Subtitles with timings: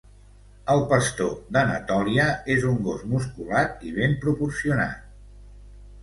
[0.75, 5.05] El pastor d'Anatòlia és un gos musculat i ben proporcionat.